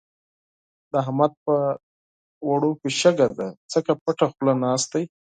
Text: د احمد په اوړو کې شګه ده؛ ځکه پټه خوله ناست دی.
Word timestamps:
د 0.91 0.93
احمد 1.03 1.31
په 1.45 1.55
اوړو 2.45 2.71
کې 2.81 2.89
شګه 2.99 3.27
ده؛ 3.37 3.47
ځکه 3.73 3.91
پټه 4.03 4.25
خوله 4.31 4.53
ناست 4.63 4.87
دی. 4.93 5.03